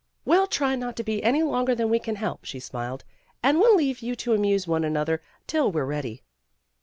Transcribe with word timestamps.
"We'll 0.25 0.47
try 0.47 0.75
not 0.75 0.95
to 0.95 1.03
be 1.03 1.21
any 1.21 1.43
longer 1.43 1.75
than 1.75 1.91
we 1.91 1.99
can 1.99 2.15
help," 2.15 2.43
she 2.43 2.59
smiled, 2.59 3.03
"and 3.43 3.59
we'll 3.59 3.75
leave 3.75 3.99
you 3.99 4.15
to 4.15 4.33
amuse 4.33 4.65
one 4.65 4.83
another 4.83 5.21
till 5.45 5.71
were 5.71 5.85
ready." 5.85 6.23